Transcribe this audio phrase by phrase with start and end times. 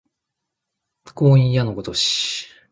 [1.03, 2.47] 光陰矢のごとし